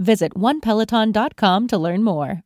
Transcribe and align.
Visit 0.00 0.34
onepeloton.com 0.34 1.68
to 1.68 1.78
learn 1.78 2.02
more. 2.02 2.42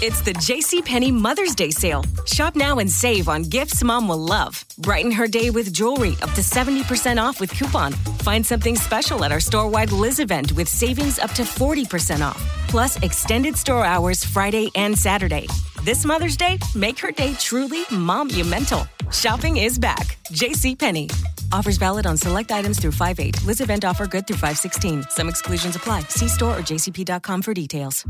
It's 0.00 0.20
the 0.22 0.32
JCPenney 0.32 1.12
Mother's 1.12 1.54
Day 1.54 1.70
sale. 1.70 2.04
Shop 2.24 2.56
now 2.56 2.78
and 2.78 2.90
save 2.90 3.28
on 3.28 3.42
gifts 3.42 3.82
mom 3.84 4.08
will 4.08 4.18
love. 4.18 4.64
Brighten 4.78 5.12
her 5.12 5.26
day 5.26 5.50
with 5.50 5.72
jewelry 5.72 6.12
up 6.22 6.30
to 6.32 6.40
70% 6.40 7.22
off 7.22 7.40
with 7.40 7.50
coupon. 7.50 7.92
Find 8.22 8.44
something 8.44 8.76
special 8.76 9.24
at 9.24 9.32
our 9.32 9.40
store 9.40 9.68
wide 9.68 9.92
Liz 9.92 10.20
event 10.20 10.52
with 10.52 10.68
savings 10.68 11.18
up 11.18 11.32
to 11.32 11.42
40% 11.42 12.20
off. 12.20 12.40
Plus, 12.68 13.00
extended 13.02 13.56
store 13.56 13.84
hours 13.84 14.24
Friday 14.24 14.70
and 14.74 14.96
Saturday. 14.96 15.46
This 15.82 16.04
Mother's 16.04 16.36
Day, 16.36 16.58
make 16.74 16.98
her 16.98 17.12
day 17.12 17.34
truly 17.34 17.84
monumental. 17.90 18.86
Shopping 19.12 19.58
is 19.58 19.78
back. 19.78 20.18
JCPenney. 20.32 21.33
Offers 21.54 21.78
valid 21.78 22.04
on 22.04 22.16
select 22.16 22.50
items 22.50 22.80
through 22.80 22.90
5 22.92 23.20
8. 23.20 23.46
Liz 23.46 23.60
event 23.60 23.84
offer 23.84 24.08
good 24.08 24.26
through 24.26 24.38
516. 24.38 25.06
Some 25.08 25.28
exclusions 25.28 25.76
apply. 25.76 26.00
See 26.08 26.26
store 26.26 26.58
or 26.58 26.62
jcp.com 26.62 27.42
for 27.42 27.54
details. 27.54 28.04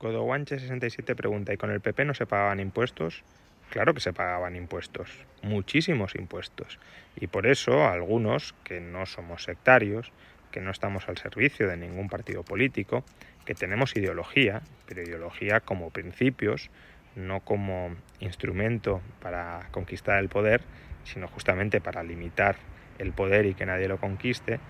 Godowanche67 0.00 1.14
pregunta: 1.14 1.52
¿y 1.52 1.58
con 1.58 1.70
el 1.70 1.80
PP 1.80 2.06
no 2.06 2.14
se 2.14 2.24
pagaban 2.24 2.58
impuestos? 2.58 3.22
Claro 3.68 3.92
que 3.92 4.00
se 4.00 4.14
pagaban 4.14 4.56
impuestos, 4.56 5.10
muchísimos 5.42 6.14
impuestos. 6.14 6.78
Y 7.16 7.26
por 7.26 7.46
eso 7.46 7.86
algunos, 7.86 8.54
que 8.64 8.80
no 8.80 9.04
somos 9.04 9.42
sectarios, 9.42 10.12
que 10.50 10.60
no 10.60 10.70
estamos 10.70 11.06
al 11.08 11.18
servicio 11.18 11.68
de 11.68 11.76
ningún 11.76 12.08
partido 12.08 12.44
político, 12.44 13.04
que 13.44 13.54
tenemos 13.54 13.94
ideología, 13.94 14.62
pero 14.86 15.02
ideología 15.02 15.60
como 15.60 15.90
principios, 15.90 16.70
no 17.14 17.40
como 17.40 17.94
instrumento 18.20 19.02
para 19.20 19.68
conquistar 19.72 20.20
el 20.20 20.28
poder, 20.28 20.62
sino 21.06 21.28
justamente 21.28 21.80
para 21.80 22.02
limitar 22.02 22.56
el 22.98 23.12
poder 23.12 23.46
y 23.46 23.54
que 23.54 23.66
nadie 23.66 23.88
lo 23.88 23.98
conquiste. 23.98 24.60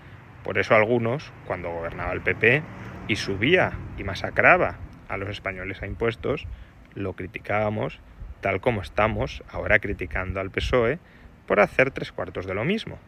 Por 0.43 0.57
eso 0.57 0.75
algunos, 0.75 1.31
cuando 1.45 1.71
gobernaba 1.71 2.13
el 2.13 2.21
PP 2.21 2.63
y 3.07 3.15
subía 3.15 3.73
y 3.97 4.03
masacraba 4.03 4.77
a 5.09 5.17
los 5.17 5.29
españoles 5.29 5.81
a 5.81 5.87
impuestos, 5.87 6.45
lo 6.93 7.13
criticábamos 7.13 7.99
tal 8.41 8.61
como 8.61 8.81
estamos 8.81 9.43
ahora 9.49 9.79
criticando 9.79 10.39
al 10.39 10.51
PSOE 10.51 10.99
por 11.47 11.59
hacer 11.59 11.91
tres 11.91 12.11
cuartos 12.11 12.45
de 12.45 12.53
lo 12.53 12.63
mismo. 12.63 12.99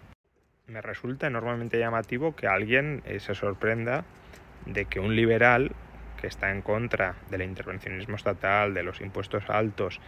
Me 0.67 0.81
resulta 0.81 1.27
enormemente 1.27 1.79
llamativo 1.79 2.35
que 2.35 2.47
alguien 2.47 3.01
eh, 3.05 3.19
se 3.19 3.35
sorprenda 3.35 4.05
de 4.65 4.85
que 4.85 4.99
un 4.99 5.15
liberal 5.15 5.71
que 6.19 6.27
está 6.27 6.51
en 6.51 6.61
contra 6.61 7.15
del 7.29 7.41
intervencionismo 7.41 8.15
estatal, 8.15 8.73
de 8.73 8.83
los 8.83 9.01
impuestos 9.01 9.49
altos, 9.49 9.99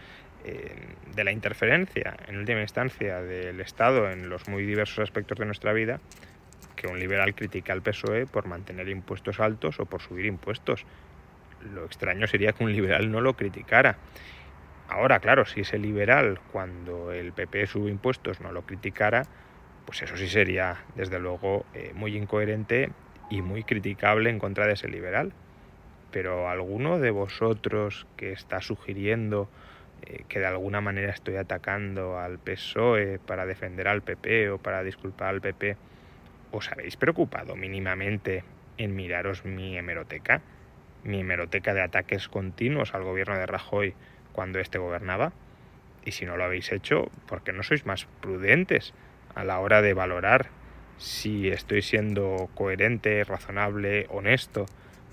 eh, 0.44 0.74
de 1.14 1.24
la 1.24 1.32
interferencia, 1.32 2.16
en 2.26 2.38
última 2.38 2.60
instancia, 2.60 3.20
del 3.20 3.60
Estado 3.60 4.10
en 4.10 4.28
los 4.28 4.48
muy 4.48 4.64
diversos 4.64 4.98
aspectos 5.00 5.38
de 5.38 5.44
nuestra 5.44 5.72
vida, 5.72 6.00
que 6.76 6.86
un 6.86 6.98
liberal 6.98 7.34
critica 7.34 7.72
al 7.72 7.82
PSOE 7.82 8.26
por 8.26 8.46
mantener 8.46 8.88
impuestos 8.88 9.40
altos 9.40 9.78
o 9.80 9.86
por 9.86 10.00
subir 10.00 10.26
impuestos. 10.26 10.84
Lo 11.74 11.84
extraño 11.84 12.26
sería 12.26 12.52
que 12.52 12.64
un 12.64 12.72
liberal 12.72 13.10
no 13.10 13.20
lo 13.20 13.34
criticara. 13.34 13.98
Ahora, 14.88 15.20
claro, 15.20 15.44
si 15.44 15.60
ese 15.60 15.78
liberal, 15.78 16.40
cuando 16.50 17.12
el 17.12 17.32
PP 17.32 17.66
sube 17.66 17.90
impuestos, 17.90 18.40
no 18.40 18.52
lo 18.52 18.62
criticara, 18.62 19.24
pues 19.86 20.02
eso 20.02 20.16
sí 20.16 20.28
sería, 20.28 20.84
desde 20.96 21.18
luego, 21.18 21.66
eh, 21.74 21.92
muy 21.94 22.16
incoherente 22.16 22.90
y 23.30 23.42
muy 23.42 23.64
criticable 23.64 24.30
en 24.30 24.38
contra 24.38 24.66
de 24.66 24.74
ese 24.74 24.88
liberal 24.88 25.32
pero 26.12 26.48
alguno 26.48 27.00
de 27.00 27.10
vosotros 27.10 28.06
que 28.16 28.32
está 28.32 28.60
sugiriendo 28.60 29.48
eh, 30.02 30.24
que 30.28 30.40
de 30.40 30.46
alguna 30.46 30.80
manera 30.80 31.12
estoy 31.12 31.36
atacando 31.36 32.18
al 32.18 32.38
PSOE 32.38 33.18
para 33.18 33.46
defender 33.46 33.88
al 33.88 34.02
PP 34.02 34.50
o 34.50 34.58
para 34.58 34.82
disculpar 34.82 35.28
al 35.28 35.40
PP, 35.40 35.76
¿os 36.50 36.70
habéis 36.70 36.96
preocupado 36.96 37.56
mínimamente 37.56 38.44
en 38.78 38.94
miraros 38.96 39.44
mi 39.44 39.76
hemeroteca? 39.76 40.42
Mi 41.04 41.20
hemeroteca 41.20 41.74
de 41.74 41.82
ataques 41.82 42.28
continuos 42.28 42.94
al 42.94 43.02
gobierno 43.04 43.36
de 43.36 43.46
Rajoy 43.46 43.94
cuando 44.32 44.58
éste 44.58 44.78
gobernaba. 44.78 45.32
Y 46.04 46.12
si 46.12 46.24
no 46.24 46.36
lo 46.36 46.44
habéis 46.44 46.72
hecho, 46.72 47.10
¿por 47.28 47.42
qué 47.42 47.52
no 47.52 47.62
sois 47.62 47.86
más 47.86 48.06
prudentes 48.20 48.94
a 49.34 49.44
la 49.44 49.60
hora 49.60 49.82
de 49.82 49.94
valorar 49.94 50.48
si 50.98 51.48
estoy 51.48 51.82
siendo 51.82 52.48
coherente, 52.54 53.24
razonable, 53.24 54.06
honesto 54.10 54.66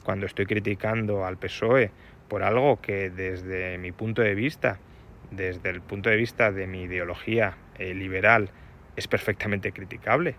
cuando 0.03 0.25
estoy 0.25 0.45
criticando 0.45 1.25
al 1.25 1.37
PSOE 1.37 1.91
por 2.29 2.43
algo 2.43 2.79
que 2.81 3.09
desde 3.09 3.77
mi 3.77 3.91
punto 3.91 4.21
de 4.21 4.35
vista, 4.35 4.79
desde 5.31 5.69
el 5.69 5.81
punto 5.81 6.09
de 6.09 6.15
vista 6.15 6.51
de 6.51 6.67
mi 6.67 6.83
ideología 6.83 7.57
eh, 7.77 7.93
liberal, 7.93 8.51
es 8.95 9.07
perfectamente 9.07 9.71
criticable. 9.71 10.35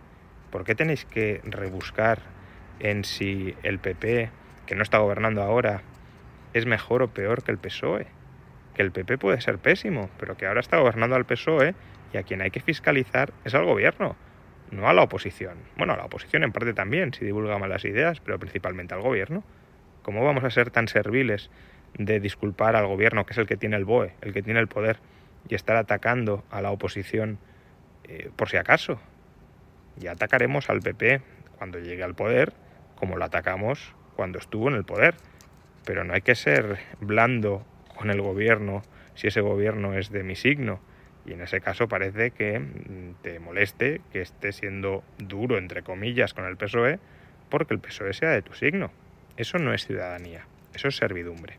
¿Por 0.50 0.64
qué 0.64 0.74
tenéis 0.74 1.04
que 1.04 1.40
rebuscar 1.44 2.20
en 2.78 3.04
si 3.04 3.54
el 3.62 3.78
PP, 3.78 4.30
que 4.66 4.74
no 4.74 4.82
está 4.82 4.98
gobernando 4.98 5.42
ahora, 5.42 5.82
es 6.54 6.66
mejor 6.66 7.02
o 7.02 7.08
peor 7.08 7.42
que 7.42 7.52
el 7.52 7.58
PSOE? 7.58 8.06
Que 8.74 8.82
el 8.82 8.92
PP 8.92 9.18
puede 9.18 9.40
ser 9.40 9.58
pésimo, 9.58 10.08
pero 10.18 10.36
que 10.36 10.46
ahora 10.46 10.60
está 10.60 10.78
gobernando 10.78 11.16
al 11.16 11.26
PSOE 11.26 11.74
y 12.12 12.16
a 12.16 12.22
quien 12.22 12.40
hay 12.40 12.50
que 12.50 12.60
fiscalizar 12.60 13.32
es 13.44 13.54
al 13.54 13.66
gobierno 13.66 14.16
no 14.70 14.88
a 14.88 14.92
la 14.92 15.02
oposición. 15.02 15.58
Bueno, 15.76 15.94
a 15.94 15.96
la 15.96 16.04
oposición 16.04 16.44
en 16.44 16.52
parte 16.52 16.72
también, 16.74 17.12
si 17.12 17.24
divulga 17.24 17.58
malas 17.58 17.84
ideas, 17.84 18.20
pero 18.20 18.38
principalmente 18.38 18.94
al 18.94 19.02
gobierno. 19.02 19.42
¿Cómo 20.02 20.24
vamos 20.24 20.44
a 20.44 20.50
ser 20.50 20.70
tan 20.70 20.88
serviles 20.88 21.50
de 21.98 22.20
disculpar 22.20 22.76
al 22.76 22.86
gobierno, 22.86 23.26
que 23.26 23.32
es 23.32 23.38
el 23.38 23.46
que 23.46 23.56
tiene 23.56 23.76
el 23.76 23.84
BOE, 23.84 24.14
el 24.20 24.32
que 24.32 24.42
tiene 24.42 24.60
el 24.60 24.68
poder, 24.68 24.98
y 25.48 25.54
estar 25.54 25.76
atacando 25.76 26.44
a 26.50 26.62
la 26.62 26.70
oposición 26.70 27.38
eh, 28.04 28.30
por 28.34 28.48
si 28.48 28.56
acaso? 28.56 29.00
Ya 29.96 30.12
atacaremos 30.12 30.68
al 30.68 30.80
PP 30.80 31.20
cuando 31.58 31.78
llegue 31.78 32.02
al 32.02 32.14
poder, 32.14 32.52
como 32.96 33.16
lo 33.16 33.24
atacamos 33.24 33.94
cuando 34.16 34.38
estuvo 34.38 34.68
en 34.68 34.74
el 34.74 34.84
poder. 34.84 35.14
Pero 35.84 36.04
no 36.04 36.14
hay 36.14 36.20
que 36.20 36.34
ser 36.34 36.78
blando 37.00 37.64
con 37.96 38.10
el 38.10 38.20
gobierno 38.20 38.82
si 39.14 39.28
ese 39.28 39.40
gobierno 39.40 39.94
es 39.94 40.10
de 40.10 40.24
mi 40.24 40.34
signo. 40.34 40.80
Y 41.24 41.34
en 41.34 41.42
ese 41.42 41.60
caso 41.60 41.86
parece 41.86 42.32
que 42.32 42.58
mm, 42.58 43.22
te 43.22 43.38
moleste 43.38 44.00
que 44.12 44.22
esté 44.22 44.52
siendo 44.52 45.04
duro, 45.18 45.58
entre 45.58 45.82
comillas, 45.82 46.34
con 46.34 46.46
el 46.46 46.56
PSOE, 46.56 46.98
porque 47.48 47.74
el 47.74 47.80
PSOE 47.80 48.12
sea 48.12 48.30
de 48.30 48.42
tu 48.42 48.54
signo. 48.54 48.90
Eso 49.36 49.58
no 49.58 49.72
es 49.72 49.86
ciudadanía, 49.86 50.46
eso 50.74 50.88
es 50.88 50.96
servidumbre. 50.96 51.58